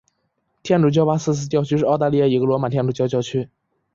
[0.63, 3.47] 天主教巴瑟斯特教区是澳大利亚一个罗马天主教教区。